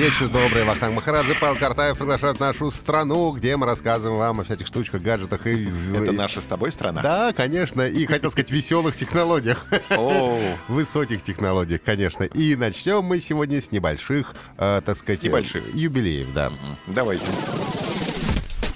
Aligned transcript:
Вечер 0.00 0.30
добрый, 0.30 0.64
Вахтанг 0.64 0.94
Махарадзе, 0.96 1.34
Павел 1.38 1.56
Картаев 1.56 1.98
приглашают 1.98 2.38
в 2.38 2.40
нашу 2.40 2.70
страну, 2.70 3.32
где 3.32 3.54
мы 3.58 3.66
рассказываем 3.66 4.16
вам 4.16 4.40
о 4.40 4.44
всяких 4.44 4.66
штучках, 4.66 5.02
гаджетах 5.02 5.46
и... 5.46 5.70
Это 5.94 6.12
наша 6.12 6.40
с 6.40 6.46
тобой 6.46 6.72
страна? 6.72 7.02
Да, 7.02 7.34
конечно, 7.34 7.82
и, 7.82 8.06
хотел 8.06 8.30
сказать, 8.30 8.50
веселых 8.50 8.96
технологиях. 8.96 9.66
Высоких 10.68 11.22
технологиях, 11.22 11.82
конечно. 11.84 12.22
И 12.22 12.56
начнем 12.56 13.04
мы 13.04 13.20
сегодня 13.20 13.60
с 13.60 13.72
небольших, 13.72 14.34
э, 14.56 14.80
так 14.82 14.96
сказать... 14.96 15.22
Небольших. 15.22 15.64
Юбилеев, 15.74 16.32
да. 16.32 16.50
давайте. 16.86 17.26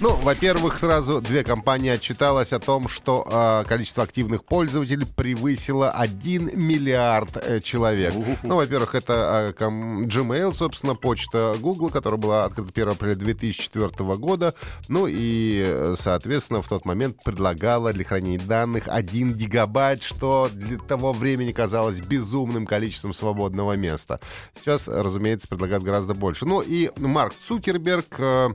Ну, 0.01 0.13
во-первых, 0.17 0.77
сразу 0.77 1.21
две 1.21 1.43
компании 1.43 1.89
отчиталось 1.89 2.51
о 2.51 2.59
том, 2.59 2.89
что 2.89 3.25
э, 3.25 3.67
количество 3.67 4.03
активных 4.03 4.43
пользователей 4.43 5.05
превысило 5.05 5.89
1 5.89 6.51
миллиард 6.53 7.37
э, 7.37 7.61
человек. 7.61 8.13
Ну, 8.43 8.57
во-первых, 8.57 8.93
это 8.93 9.51
э, 9.51 9.53
ком- 9.53 10.05
Gmail, 10.05 10.53
собственно, 10.53 10.95
почта 10.95 11.55
Google, 11.61 11.89
которая 11.89 12.19
была 12.19 12.43
открыта 12.43 12.71
1 12.75 12.89
апреля 12.89 13.15
2004 13.15 13.89
года. 14.17 14.53
Ну 14.89 15.07
и, 15.09 15.95
соответственно, 15.97 16.61
в 16.61 16.67
тот 16.67 16.83
момент 16.85 17.23
предлагала 17.23 17.93
для 17.93 18.03
хранения 18.03 18.39
данных 18.45 18.83
1 18.87 19.33
гигабайт, 19.33 20.03
что 20.03 20.49
для 20.51 20.77
того 20.77 21.13
времени 21.13 21.53
казалось 21.53 22.01
безумным 22.01 22.65
количеством 22.65 23.13
свободного 23.13 23.73
места. 23.77 24.19
Сейчас, 24.59 24.89
разумеется, 24.89 25.47
предлагают 25.47 25.85
гораздо 25.85 26.13
больше. 26.15 26.45
Ну 26.45 26.59
и 26.61 26.91
Марк 26.97 27.33
Цукерберг... 27.47 28.19
э, 28.19 28.49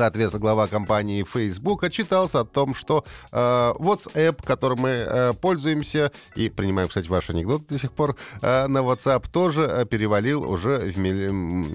Соответственно, 0.00 0.42
глава 0.42 0.66
компании 0.66 1.24
Facebook 1.24 1.82
отчитался 1.84 2.40
о 2.40 2.44
том, 2.44 2.74
что 2.74 3.04
э, 3.32 3.36
WhatsApp, 3.78 4.44
которым 4.44 4.80
мы 4.80 4.88
э, 4.90 5.32
пользуемся 5.40 6.12
и 6.34 6.50
принимаем, 6.50 6.88
кстати, 6.88 7.08
ваш 7.08 7.30
анекдот 7.30 7.66
до 7.66 7.78
сих 7.78 7.92
пор, 7.92 8.14
э, 8.42 8.66
на 8.66 8.78
WhatsApp 8.80 9.24
тоже 9.32 9.62
э, 9.62 9.86
перевалил 9.86 10.50
уже 10.50 10.78
в 10.80 10.98
милли- 10.98 11.30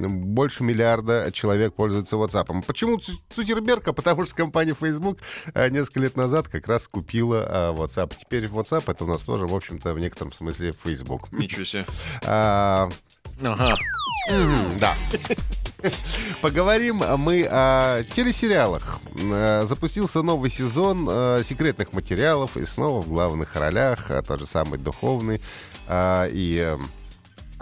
больше 0.08 0.63
миллиарда 0.63 1.31
человек 1.31 1.73
пользуются 1.73 2.16
WhatsApp. 2.16 2.63
Почему 2.67 2.97
Цу- 3.00 3.13
Цукерберг? 3.36 3.88
А 3.88 3.94
потому 3.94 4.25
что 4.28 4.35
компания 4.35 4.75
Facebook 4.80 5.17
э, 5.56 5.69
несколько 5.69 6.02
лет 6.02 6.16
назад 6.16 6.47
как 6.47 6.67
раз 6.67 6.88
купила 6.88 7.44
э, 7.50 7.73
WhatsApp. 7.75 8.13
Теперь 8.19 8.45
WhatsApp 8.45 8.83
это 8.91 9.03
у 9.03 9.08
нас 9.08 9.23
тоже, 9.23 9.47
в 9.47 9.56
общем-то, 9.56 9.95
в 9.95 10.00
некотором 10.00 10.31
смысле 10.31 10.73
Facebook. 10.83 11.31
Ничего 11.31 11.66
себе. 11.66 11.85
А, 12.23 12.88
Ага. 13.44 13.75
Да. 14.80 14.95
Поговорим 16.41 17.03
мы 17.17 17.47
о 17.49 18.03
телесериалах. 18.03 18.99
Э, 19.15 19.65
Запустился 19.65 20.21
новый 20.21 20.49
сезон 20.49 21.07
э, 21.09 21.43
секретных 21.43 21.93
материалов, 21.93 22.57
и 22.57 22.65
снова 22.65 23.01
в 23.01 23.07
главных 23.07 23.55
ролях 23.55 24.11
э, 24.11 24.21
тот 24.21 24.39
же 24.39 24.45
самый 24.45 24.79
духовный 24.79 25.41
э, 25.88 26.29
и 26.31 26.77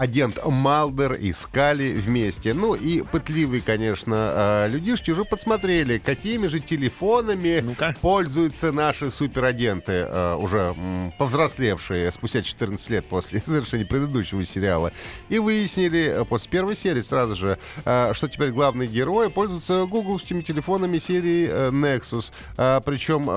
агент 0.00 0.38
Малдер 0.42 1.12
и 1.12 1.30
Скали 1.30 1.92
вместе. 1.92 2.54
Ну 2.54 2.74
и 2.74 3.02
пытливые, 3.02 3.60
конечно, 3.60 4.64
э, 4.64 4.68
людишки 4.68 5.10
уже 5.10 5.24
подсмотрели, 5.24 5.98
какими 5.98 6.46
же 6.46 6.58
телефонами 6.58 7.60
Ну-ка. 7.60 7.94
пользуются 8.00 8.72
наши 8.72 9.10
суперагенты, 9.10 9.92
э, 9.92 10.36
уже 10.36 10.74
повзрослевшие 11.18 12.10
спустя 12.12 12.40
14 12.40 12.88
лет 12.88 13.04
после 13.04 13.42
завершения 13.46 13.84
предыдущего 13.84 14.42
сериала. 14.42 14.90
И 15.28 15.38
выяснили 15.38 16.06
э, 16.06 16.24
после 16.24 16.50
первой 16.50 16.76
серии 16.76 17.02
сразу 17.02 17.36
же, 17.36 17.58
э, 17.84 18.12
что 18.14 18.26
теперь 18.28 18.52
главные 18.52 18.88
герои 18.88 19.28
пользуются 19.28 19.84
гугловскими 19.84 20.40
телефонами 20.40 20.98
серии 20.98 21.46
э, 21.46 21.70
Nexus. 21.70 22.32
А, 22.56 22.80
Причем 22.80 23.28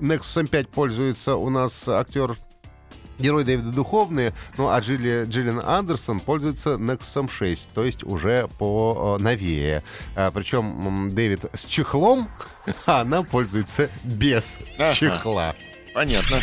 Nexus 0.00 0.44
M5 0.44 0.68
пользуется 0.74 1.36
у 1.36 1.48
нас 1.48 1.88
актер 1.88 2.36
Герой 3.18 3.44
Дэвида 3.44 3.70
Духовные, 3.70 4.32
ну 4.56 4.68
а 4.68 4.78
Джилли, 4.80 5.24
Джиллиан 5.26 5.60
Андерсон 5.64 6.20
пользуется 6.20 6.70
Nexus 6.74 7.30
6, 7.30 7.70
то 7.74 7.84
есть 7.84 8.02
уже 8.04 8.48
по 8.58 9.16
э, 9.18 9.22
новее. 9.22 9.82
А, 10.16 10.30
причем 10.30 11.10
Дэвид 11.14 11.44
с 11.52 11.64
чехлом, 11.64 12.28
а 12.86 13.02
она 13.02 13.22
пользуется 13.22 13.90
без 14.04 14.58
Ага. 14.78 14.94
чехла. 14.94 15.54
Понятно. 15.94 16.38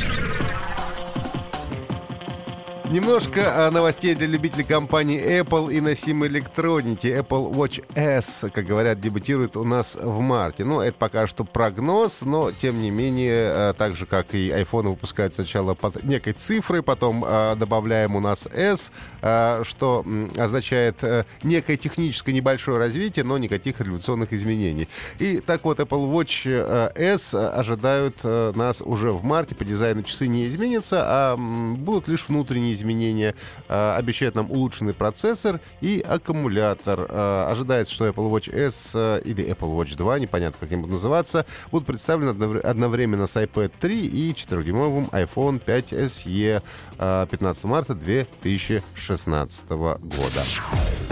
Немножко 2.90 3.70
новостей 3.72 4.16
для 4.16 4.26
любителей 4.26 4.64
компании 4.64 5.22
Apple 5.42 5.72
и 5.72 5.80
носимой 5.80 6.28
электроники. 6.28 7.06
Apple 7.06 7.52
Watch 7.52 7.84
S, 7.94 8.46
как 8.52 8.66
говорят, 8.66 9.00
дебютирует 9.00 9.56
у 9.58 9.64
нас 9.64 9.94
в 9.94 10.20
марте. 10.22 10.66
Ну, 10.66 10.82
это 10.82 10.98
пока 10.98 11.28
что 11.28 11.44
прогноз, 11.44 12.22
но, 12.22 12.52
тем 12.52 12.82
не 12.82 12.90
менее, 12.90 13.52
а, 13.54 13.74
так 13.74 13.96
же, 13.96 14.08
как 14.08 14.34
и 14.34 14.50
iPhone 14.50 14.90
выпускают 14.90 15.36
сначала 15.36 15.76
под 15.76 16.04
некой 16.04 16.34
цифрой, 16.34 16.82
потом 16.82 17.24
а, 17.28 17.56
добавляем 17.56 18.16
у 18.16 18.20
нас 18.22 18.48
S, 18.52 18.92
а, 19.22 19.62
что 19.66 20.04
означает 20.36 21.04
э, 21.04 21.26
некое 21.44 21.78
техническое 21.78 22.34
небольшое 22.34 22.80
развитие, 22.80 23.24
но 23.24 23.38
никаких 23.38 23.82
революционных 23.82 24.34
изменений. 24.34 24.88
И 25.20 25.42
так 25.42 25.64
вот, 25.64 25.80
Apple 25.80 26.12
Watch 26.12 26.42
э, 26.46 26.92
S 26.96 27.36
ожидают 27.36 28.18
э, 28.24 28.52
нас 28.56 28.82
уже 28.82 29.12
в 29.12 29.24
марте. 29.24 29.54
По 29.54 29.64
дизайну 29.64 30.02
часы 30.02 30.26
не 30.26 30.48
изменятся, 30.48 31.04
а 31.04 31.38
будут 31.38 32.08
лишь 32.08 32.28
внутренние 32.28 32.79
изменения. 32.80 33.36
Э, 33.68 33.94
Обещают 33.96 34.36
нам 34.36 34.50
улучшенный 34.52 34.94
процессор 34.94 35.60
и 35.82 36.04
аккумулятор. 36.08 37.06
Э, 37.10 37.46
Ожидается, 37.50 37.94
что 37.94 38.08
Apple 38.08 38.30
Watch 38.30 38.54
S 38.56 38.92
э, 38.94 39.22
или 39.26 39.46
Apple 39.46 39.76
Watch 39.78 39.96
2, 39.96 40.20
непонятно, 40.20 40.58
как 40.60 40.72
они 40.72 40.82
будут 40.82 40.94
называться, 40.94 41.46
будут 41.72 41.86
представлены 41.88 42.30
одновре- 42.32 42.62
одновременно 42.62 43.28
с 43.28 43.36
iPad 43.36 43.72
3 43.80 44.06
и 44.08 44.32
4-дюймовым 44.32 45.10
iPhone 45.12 45.60
5 45.60 45.94
SE 45.94 46.62
э, 46.98 47.28
15 47.30 47.64
марта 47.66 47.94
2016 47.94 49.70
года. 49.70 51.09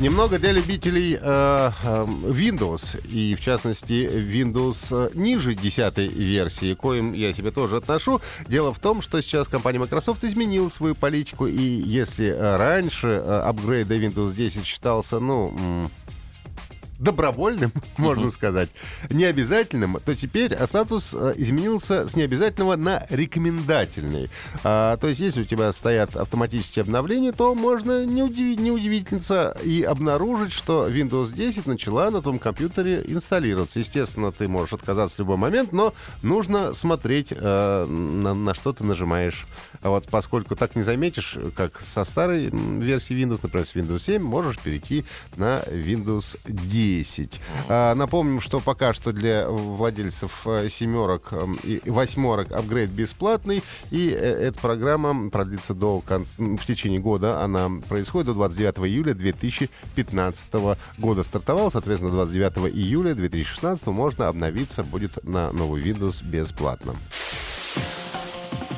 Немного 0.00 0.40
для 0.40 0.50
любителей 0.50 1.14
э, 1.14 1.18
э, 1.20 2.04
Windows, 2.24 3.00
и 3.06 3.36
в 3.36 3.40
частности 3.40 3.92
Windows 3.92 4.88
э, 4.90 5.10
ниже 5.14 5.54
10 5.54 5.98
версии, 5.98 6.74
коим 6.74 7.12
я 7.12 7.32
себе 7.32 7.52
тоже 7.52 7.76
отношу. 7.76 8.20
Дело 8.48 8.74
в 8.74 8.80
том, 8.80 9.02
что 9.02 9.22
сейчас 9.22 9.46
компания 9.46 9.78
Microsoft 9.78 10.24
изменила 10.24 10.68
свою 10.68 10.96
политику, 10.96 11.46
и 11.46 11.62
если 11.62 12.26
э, 12.26 12.56
раньше 12.56 13.06
апгрейд 13.06 13.86
до 13.86 13.94
Windows 13.94 14.34
10 14.34 14.66
считался, 14.66 15.20
ну... 15.20 15.88
добровольным, 17.04 17.72
можно 17.98 18.30
сказать, 18.30 18.70
необязательным, 19.10 19.98
то 20.04 20.16
теперь 20.16 20.54
а, 20.54 20.66
статус 20.66 21.14
э, 21.14 21.34
изменился 21.36 22.08
с 22.08 22.16
необязательного 22.16 22.76
на 22.76 23.06
рекомендательный. 23.10 24.30
А, 24.64 24.96
то 24.96 25.08
есть, 25.08 25.20
если 25.20 25.42
у 25.42 25.44
тебя 25.44 25.72
стоят 25.72 26.16
автоматические 26.16 26.82
обновления, 26.82 27.32
то 27.32 27.54
можно 27.54 28.04
не, 28.04 28.22
удиви- 28.22 28.60
не 28.60 28.70
удивительно 28.70 29.54
и 29.62 29.82
обнаружить, 29.82 30.52
что 30.52 30.88
Windows 30.88 31.32
10 31.32 31.66
начала 31.66 32.10
на 32.10 32.22
твоем 32.22 32.38
компьютере 32.38 33.04
инсталлироваться. 33.06 33.78
Естественно, 33.78 34.32
ты 34.32 34.48
можешь 34.48 34.72
отказаться 34.72 35.16
в 35.16 35.18
любой 35.20 35.36
момент, 35.36 35.72
но 35.72 35.92
нужно 36.22 36.74
смотреть, 36.74 37.28
э, 37.30 37.86
на, 37.86 38.34
на 38.34 38.54
что 38.54 38.72
ты 38.72 38.84
нажимаешь. 38.84 39.46
А 39.82 39.90
Вот, 39.90 40.06
поскольку 40.08 40.56
так 40.56 40.74
не 40.76 40.82
заметишь, 40.82 41.36
как 41.54 41.80
со 41.80 42.04
старой 42.04 42.50
версии 42.50 43.14
Windows, 43.14 43.40
например, 43.42 43.66
с 43.66 43.74
Windows 43.74 43.98
7, 44.00 44.22
можешь 44.22 44.58
перейти 44.58 45.04
на 45.36 45.60
Windows 45.66 46.38
10. 46.98 47.40
А, 47.68 47.94
напомним, 47.94 48.40
что 48.40 48.60
пока 48.60 48.92
что 48.94 49.12
для 49.12 49.48
владельцев 49.48 50.42
э, 50.46 50.68
семерок 50.68 51.32
эм, 51.32 51.58
и 51.62 51.80
восьмерок 51.90 52.52
апгрейд 52.52 52.90
бесплатный, 52.90 53.62
и 53.90 54.08
э, 54.10 54.14
эта 54.48 54.58
программа 54.60 55.30
продлится 55.30 55.74
до 55.74 56.00
кон- 56.06 56.26
м, 56.38 56.56
в 56.56 56.64
течение 56.66 57.00
года. 57.00 57.40
Она 57.42 57.70
происходит 57.88 58.26
до 58.28 58.34
29 58.34 58.86
июля 58.88 59.14
2015 59.14 60.76
года. 60.98 61.24
Стартовал, 61.24 61.70
соответственно, 61.72 62.12
29 62.12 62.74
июля 62.74 63.14
2016 63.14 63.86
можно 63.88 64.28
обновиться 64.28 64.84
будет 64.84 65.22
на 65.24 65.52
новый 65.52 65.82
Windows 65.82 66.24
бесплатно. 66.24 66.94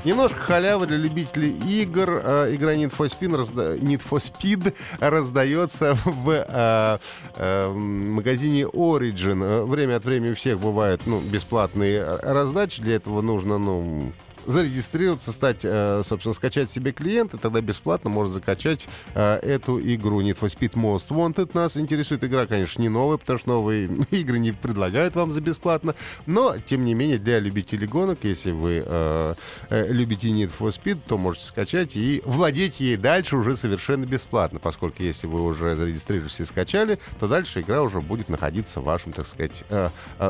Немножко 0.06 0.38
халявы 0.38 0.87
для 0.87 0.99
любителей 0.99 1.50
игр. 1.50 2.20
Э, 2.23 2.55
Игра 2.55 2.75
Need 2.76 2.97
for 2.97 3.11
Speed, 3.11 3.35
разда- 3.35 3.76
Need 3.76 4.03
for 4.08 4.20
Speed 4.20 4.73
раздается 5.00 5.99
в 6.05 6.31
э, 6.31 6.99
э, 7.35 7.73
магазине 7.73 8.62
Origin. 8.67 9.64
Время 9.64 9.97
от 9.97 10.05
времени 10.05 10.31
у 10.31 10.35
всех 10.37 10.61
бывают 10.61 11.00
ну, 11.06 11.19
бесплатные 11.20 12.05
раздачи. 12.23 12.81
Для 12.82 12.94
этого 12.94 13.20
нужно 13.20 13.58
ну, 13.58 14.12
зарегистрироваться, 14.47 15.33
стать, 15.33 15.61
э, 15.63 16.03
собственно, 16.05 16.35
скачать 16.35 16.71
себе 16.71 16.93
клиент, 16.93 17.35
и 17.35 17.39
тогда 17.39 17.61
бесплатно 17.61 18.11
можно 18.11 18.33
закачать 18.33 18.87
э, 19.15 19.37
эту 19.37 19.81
игру 19.81 20.23
Need 20.23 20.39
for 20.39 20.49
Speed 20.49 20.73
Most 20.75 21.09
Wanted. 21.09 21.51
Нас 21.55 21.77
интересует 21.77 22.25
игра, 22.25 22.47
конечно, 22.47 22.81
не 22.81 22.89
новая, 22.89 23.17
потому 23.17 23.39
что 23.39 23.49
новые 23.49 23.87
игры 24.11 24.39
не 24.39 24.53
предлагают 24.53 25.15
вам 25.15 25.33
за 25.33 25.41
бесплатно, 25.41 25.95
но, 26.27 26.57
тем 26.59 26.85
не 26.85 26.95
менее, 26.95 27.19
для 27.19 27.41
любителей 27.41 27.87
гонок, 27.87 28.21
если 28.23 28.53
вы 28.53 28.83
э, 28.85 29.35
любите 29.71 30.29
Need 30.29 30.53
for 30.59 30.75
Speed, 30.75 30.99
то 31.07 31.19
можете 31.19 31.47
скачать 31.47 31.97
и 31.97 32.23
владеть 32.25 32.81
ей 32.81 32.97
дальше 32.97 33.37
уже 33.37 33.57
совершенно 33.57 34.05
бесплатно, 34.05 34.59
поскольку 34.59 35.03
если 35.03 35.27
вы 35.27 35.43
уже 35.43 35.75
зарегистрировались 35.75 36.41
и 36.41 36.45
скачали, 36.45 36.99
то 37.19 37.29
дальше 37.29 37.61
игра 37.61 37.83
уже 37.83 38.01
будет 38.01 38.29
находиться 38.29 38.81
в 38.81 38.85
вашем, 38.85 39.13
так 39.13 39.27
сказать, 39.27 39.65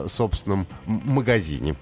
собственном 0.09 0.67
магазине. 0.87 1.77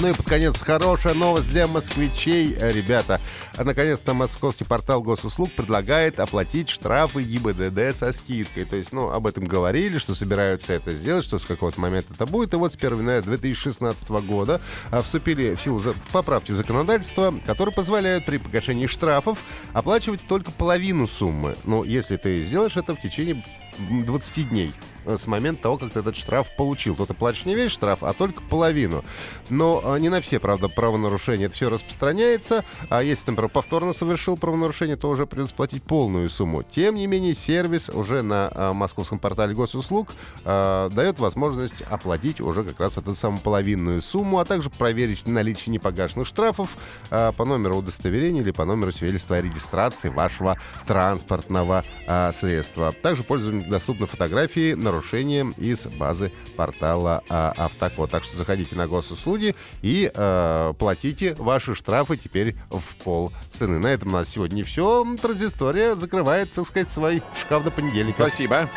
Ну 0.00 0.08
и 0.10 0.12
под 0.12 0.26
конец 0.26 0.60
хорошая 0.60 1.14
новость 1.14 1.48
для 1.50 1.68
москвичей. 1.68 2.54
Э, 2.58 2.72
ребята, 2.72 3.20
наконец-то 3.56 4.12
московский 4.12 4.64
портал 4.64 5.02
госуслуг 5.02 5.52
предлагает 5.52 6.18
оплатить 6.18 6.68
штрафы 6.68 7.22
ГИБДД 7.22 7.96
со 7.96 8.12
скидкой. 8.12 8.64
То 8.64 8.76
есть, 8.76 8.92
ну, 8.92 9.10
об 9.10 9.26
этом 9.26 9.44
говорили, 9.44 9.98
что 9.98 10.14
собираются 10.14 10.72
это 10.72 10.90
сделать, 10.90 11.24
что 11.24 11.38
с 11.38 11.44
какого-то 11.44 11.80
момента 11.80 12.12
это 12.12 12.26
будет. 12.26 12.54
И 12.54 12.56
вот 12.56 12.72
с 12.72 12.76
1 12.76 12.98
января 12.98 13.20
2016 13.20 14.08
года 14.26 14.60
а, 14.90 15.00
вступили 15.00 15.54
в 15.54 15.60
силу 15.60 15.80
поправки 16.12 16.50
в 16.50 16.56
законодательство, 16.56 17.32
которые 17.46 17.74
позволяют 17.74 18.26
при 18.26 18.38
погашении 18.38 18.86
штрафов 18.86 19.38
оплачивать 19.72 20.26
только 20.26 20.50
половину 20.50 21.06
суммы. 21.06 21.54
Ну, 21.64 21.84
если 21.84 22.16
ты 22.16 22.44
сделаешь 22.44 22.76
это 22.76 22.94
в 22.96 23.00
течение 23.00 23.44
20 23.78 24.48
дней 24.48 24.74
с 25.06 25.26
момента 25.26 25.64
того, 25.64 25.78
как 25.78 25.92
ты 25.92 26.00
этот 26.00 26.16
штраф 26.16 26.54
получил. 26.56 26.96
То 26.96 27.06
ты 27.06 27.14
не 27.44 27.54
весь 27.54 27.72
штраф, 27.72 28.02
а 28.02 28.12
только 28.12 28.42
половину. 28.42 29.04
Но 29.50 29.80
а, 29.84 29.96
не 29.96 30.08
на 30.08 30.20
все, 30.20 30.38
правда, 30.38 30.68
правонарушения 30.68 31.46
это 31.46 31.54
все 31.54 31.68
распространяется. 31.68 32.64
А 32.88 33.02
если, 33.02 33.30
например, 33.30 33.50
повторно 33.50 33.92
совершил 33.92 34.36
правонарушение, 34.36 34.96
то 34.96 35.08
уже 35.08 35.26
придется 35.26 35.54
платить 35.54 35.82
полную 35.82 36.28
сумму. 36.30 36.62
Тем 36.62 36.96
не 36.96 37.06
менее, 37.06 37.34
сервис 37.34 37.88
уже 37.88 38.22
на 38.22 38.50
а, 38.52 38.72
московском 38.72 39.18
портале 39.18 39.54
госуслуг 39.54 40.08
дает 40.44 41.18
возможность 41.18 41.82
оплатить 41.82 42.40
уже 42.40 42.64
как 42.64 42.80
раз 42.80 42.96
эту 42.96 43.14
самую 43.14 43.40
половинную 43.40 44.02
сумму, 44.02 44.38
а 44.38 44.44
также 44.44 44.70
проверить 44.70 45.26
наличие 45.26 45.72
непогашенных 45.72 46.26
штрафов 46.26 46.76
по 47.10 47.44
номеру 47.44 47.76
удостоверения 47.76 48.42
или 48.42 48.50
по 48.50 48.64
номеру 48.64 48.92
свидетельства 48.92 49.36
о 49.36 49.42
регистрации 49.42 50.08
вашего 50.08 50.58
транспортного 50.86 51.84
средства. 52.32 52.92
Также 52.92 53.22
пользователям 53.22 53.70
доступны 53.70 54.06
фотографии 54.06 54.74
на 54.74 54.92
нарушением 54.94 55.54
из 55.58 55.86
базы 55.86 56.32
портала 56.56 57.22
а, 57.28 57.52
Автокод. 57.56 58.10
Так 58.10 58.24
что 58.24 58.36
заходите 58.36 58.76
на 58.76 58.86
госуслуги 58.86 59.54
и 59.82 60.10
а, 60.14 60.72
платите 60.74 61.34
ваши 61.34 61.74
штрафы 61.74 62.16
теперь 62.16 62.56
в 62.70 62.96
пол 62.96 63.32
цены. 63.50 63.78
На 63.78 63.88
этом 63.88 64.10
у 64.10 64.12
нас 64.12 64.28
сегодня 64.28 64.64
все. 64.64 65.04
Транзистория 65.20 65.96
закрывает, 65.96 66.52
так 66.52 66.66
сказать, 66.66 66.90
свой 66.90 67.22
шкаф 67.40 67.64
до 67.64 67.70
понедельника. 67.70 68.28
Спасибо. 68.28 68.70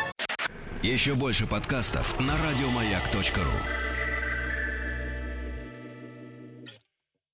Еще 0.82 1.14
больше 1.14 1.46
подкастов 1.46 2.18
на 2.20 2.34
радиомаяк.ру 2.36 3.87